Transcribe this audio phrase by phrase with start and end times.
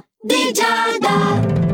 [0.00, 1.69] L'oroscopo di Giada.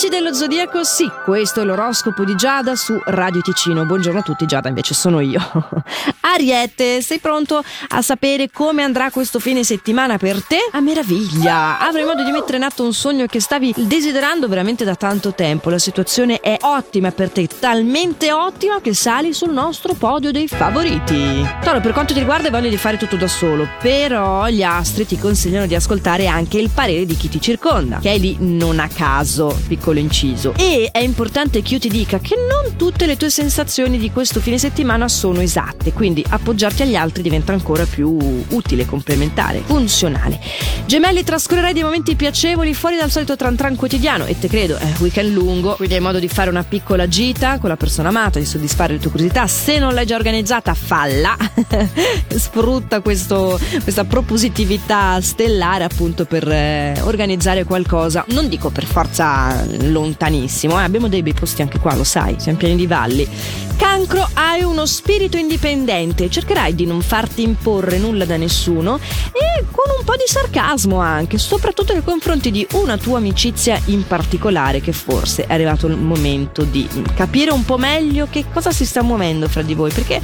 [0.00, 3.84] Amici dello Zodiaco, sì, questo è l'oroscopo di Giada su Radio Ticino.
[3.84, 5.38] Buongiorno a tutti, Giada invece sono io.
[6.32, 10.56] Ariete, sei pronto a sapere come andrà questo fine settimana per te?
[10.72, 11.78] A meraviglia!
[11.80, 15.68] Avrai modo di mettere in atto un sogno che stavi desiderando veramente da tanto tempo.
[15.68, 21.46] La situazione è ottima per te, talmente ottima che sali sul nostro podio dei favoriti.
[21.62, 25.04] Toro, per quanto ti riguarda hai voglia di fare tutto da solo, però gli astri
[25.04, 28.78] ti consigliano di ascoltare anche il parere di chi ti circonda, che è lì non
[28.78, 30.54] a caso piccolo inciso.
[30.56, 34.40] E è importante che io ti dica che non tutte le tue sensazioni di questo
[34.40, 38.16] fine settimana sono esatte, quindi appoggiarti agli altri diventa ancora più
[38.48, 40.40] utile, complementare, funzionale.
[40.86, 44.86] Gemelli, trascorrerai dei momenti piacevoli fuori dal solito tran tran quotidiano e te credo, è
[44.98, 48.44] weekend lungo, quindi hai modo di fare una piccola gita con la persona amata, di
[48.44, 49.46] soddisfare le tue curiosità.
[49.46, 51.36] Se non l'hai già organizzata, falla.
[52.28, 58.24] Sfrutta questo, questa propositività stellare appunto per eh, organizzare qualcosa.
[58.28, 60.84] Non dico per forza lontanissimo, eh?
[60.84, 63.28] abbiamo dei bei posti anche qua, lo sai, siamo pieni di valli.
[63.76, 68.98] Cancro, hai uno spirito indipendente, cercherai di non farti imporre nulla da nessuno
[69.32, 74.06] e con un po' di sarcasmo anche, soprattutto nei confronti di una tua amicizia in
[74.06, 78.84] particolare che forse è arrivato il momento di capire un po' meglio che cosa si
[78.84, 80.20] sta muovendo fra di voi, perché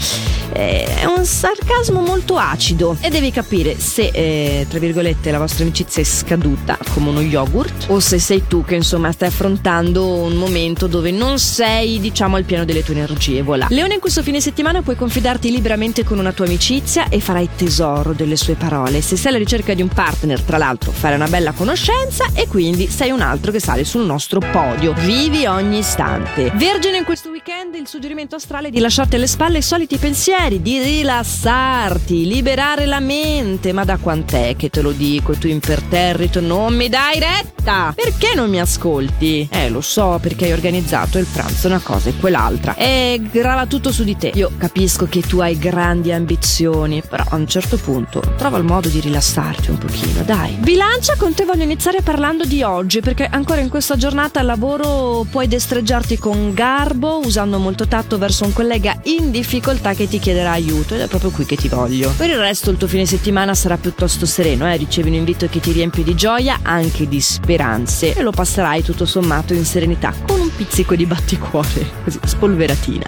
[0.53, 5.65] eh, è un sarcasmo molto acido e devi capire se, eh, tra virgolette, la vostra
[5.65, 10.35] amicizia è scaduta come uno yogurt o se sei tu che insomma stai affrontando un
[10.35, 13.67] momento dove non sei, diciamo, al pieno delle tue energie voilà.
[13.71, 18.13] Leone, in questo fine settimana puoi confidarti liberamente con una tua amicizia e farai tesoro
[18.13, 19.01] delle sue parole.
[19.01, 22.89] Se sei alla ricerca di un partner, tra l'altro, farai una bella conoscenza e quindi
[22.89, 24.93] sei un altro che sale sul nostro podio.
[24.95, 26.53] Vivi ogni istante.
[26.55, 30.79] Vergine, in questo weekend il suggerimento astrale di lasciarti alle spalle i soliti pensieri, di
[30.79, 33.73] rilassarti, liberare la mente.
[33.73, 35.35] Ma da quant'è che te lo dico?
[35.35, 37.93] Tu imperterrito non mi dai retta!
[37.95, 39.49] Perché non mi ascolti?
[39.51, 42.77] Eh, lo so, perché hai organizzato il pranzo una cosa e quell'altra.
[42.77, 44.31] E grava tutto su di te.
[44.35, 48.89] Io capisco che tu hai grandi ambizioni, però a un certo punto trova il modo
[48.89, 50.53] di rilassarti un pochino, dai.
[50.61, 55.27] Bilancia, con te voglio iniziare parlando di oggi, perché ancora in questa giornata al lavoro
[55.29, 60.53] puoi destreggiarti con garbo, usando molto tatto verso un collega in difficoltà che ti chiederà
[60.53, 62.13] aiuto ed è proprio qui che ti voglio.
[62.17, 64.77] Per il resto il tuo fine settimana sarà piuttosto sereno, eh?
[64.77, 69.05] ricevi un invito che ti riempie di gioia, anche di speranze e lo passerai tutto
[69.05, 73.07] sommato in serenità con un pizzico di batticuore, così spolveratina.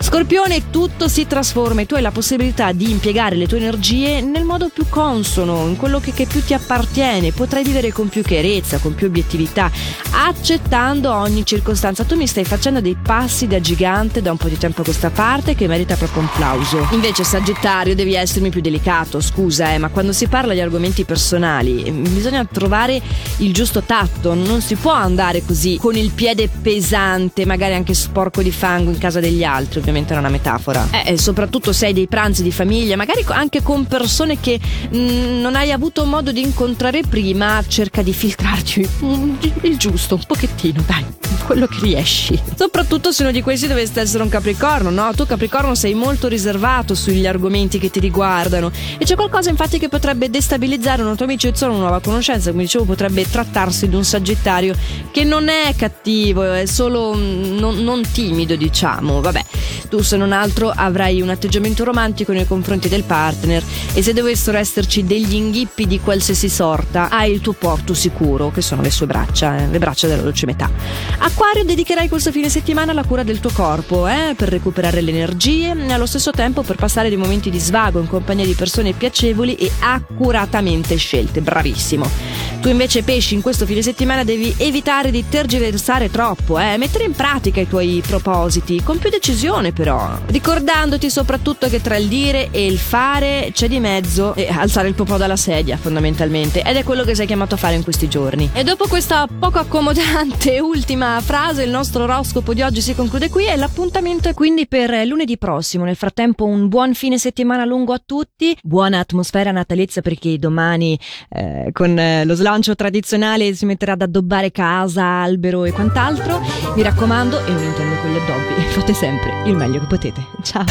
[0.00, 4.44] Scorpione, tutto si trasforma e tu hai la possibilità di impiegare le tue energie nel
[4.44, 7.32] modo più consono, in quello che, che più ti appartiene.
[7.32, 9.70] Potrai vivere con più chiarezza, con più obiettività,
[10.12, 12.04] accettando ogni circostanza.
[12.04, 15.08] Tu mi stai facendo dei passi da gigante da un po' di tempo a questa
[15.08, 16.88] parte che merita proprio un plauso.
[16.90, 21.90] Invece, Sagittario, devi essermi più delicato, scusa, eh, ma quando si parla di argomenti personali
[21.90, 23.00] bisogna trovare
[23.38, 24.34] il giusto tatto.
[24.34, 28.98] Non si può andare così con il piede pesante, magari anche sporco di fango in
[28.98, 30.86] casa degli altri, ovviamente è una metafora.
[30.90, 34.60] Eh, e soprattutto se hai dei pranzi di famiglia, magari anche con persone che
[34.90, 40.24] mh, non hai avuto modo di incontrare prima, cerca di filtrarci mm, il giusto, un
[40.26, 41.04] pochettino, dai,
[41.48, 42.38] quello che riesci.
[42.54, 45.14] Soprattutto se uno di questi dovesse essere un capricorno, no?
[45.14, 49.88] Tu capricorno sei molto riservato sugli argomenti che ti riguardano e c'è qualcosa infatti che
[49.88, 54.04] potrebbe destabilizzare una tua amicizia o una nuova conoscenza, come dicevo potrebbe trattarsi di un
[54.04, 54.74] sagittario
[55.10, 59.44] che non è cattivo, è solo non, non timido diciamo, vabbè.
[59.88, 63.62] Tu se non altro avrai un atteggiamento romantico nei confronti del partner
[63.94, 68.60] e se dovessero esserci degli inghippi di qualsiasi sorta, hai il tuo porto sicuro, che
[68.60, 70.70] sono le sue braccia, eh, le braccia della dolce metà.
[71.18, 75.74] Acquario, dedicherai questo fine settimana alla cura del tuo corpo, eh, per recuperare le energie
[75.74, 79.54] e allo stesso tempo per passare dei momenti di svago in compagnia di persone piacevoli
[79.54, 81.40] e accuratamente scelte.
[81.40, 82.37] Bravissimo.
[82.60, 86.76] Tu invece pesci in questo fine settimana devi evitare di tergiversare troppo, eh?
[86.76, 92.08] mettere in pratica i tuoi propositi, con più decisione però, ricordandoti soprattutto che tra il
[92.08, 96.74] dire e il fare c'è di mezzo e alzare il popò dalla sedia fondamentalmente ed
[96.74, 98.50] è quello che sei chiamato a fare in questi giorni.
[98.52, 103.46] E dopo questa poco accomodante ultima frase il nostro oroscopo di oggi si conclude qui
[103.46, 105.84] e l'appuntamento è quindi per lunedì prossimo.
[105.84, 111.70] Nel frattempo un buon fine settimana lungo a tutti, buona atmosfera natalizia perché domani eh,
[111.72, 116.40] con eh, lo slancio tradizionale si metterà ad addobbare casa, albero e quant'altro.
[116.74, 120.26] Mi raccomando, e non intendo con gli addobbi, fate sempre il meglio che potete.
[120.42, 120.64] Ciao!